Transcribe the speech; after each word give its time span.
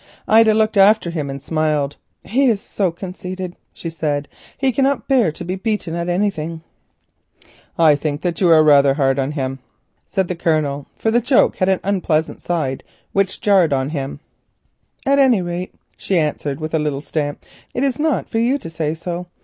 Ida 0.27 0.55
looked 0.55 0.77
after 0.77 1.11
him 1.11 1.29
and 1.29 1.39
smiled. 1.39 1.97
"He 2.23 2.47
is 2.47 2.59
so 2.59 2.89
conceited," 2.89 3.55
she 3.71 3.91
said; 3.91 4.27
"he 4.57 4.71
cannot 4.71 5.07
bear 5.07 5.31
to 5.33 5.45
be 5.45 5.53
beaten 5.53 5.93
at 5.93 6.09
anything." 6.09 6.63
"I 7.77 7.93
think 7.93 8.21
that 8.21 8.41
you 8.41 8.49
are 8.49 8.63
rather 8.63 8.95
hard 8.95 9.19
on 9.19 9.33
him," 9.33 9.59
said 10.07 10.27
the 10.27 10.33
Colonel, 10.33 10.87
for 10.97 11.11
the 11.11 11.21
joke 11.21 11.57
had 11.57 11.69
an 11.69 11.81
unpleasant 11.83 12.41
side 12.41 12.83
which 13.13 13.41
jarred 13.41 13.73
upon 13.73 13.89
his 13.89 14.01
taste. 14.01 14.19
"At 15.05 15.19
any 15.19 15.43
rate," 15.43 15.75
she 15.97 16.17
answered, 16.17 16.59
with 16.59 16.73
a 16.73 16.79
little 16.79 17.01
stamp, 17.01 17.45
"it 17.75 17.83
is 17.83 17.99
not 17.99 18.27
for 18.27 18.39
you 18.39 18.57
to 18.57 18.71
say 18.71 18.95
so. 18.95 19.27